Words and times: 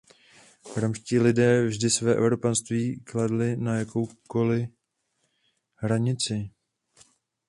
Romští 0.75 1.19
lidé 1.19 1.65
vždy 1.65 1.89
své 1.89 2.15
evropanství 2.15 2.99
kladli 2.99 3.57
nad 3.57 3.75
jakoukoli 3.75 4.67
hranici. 5.75 6.49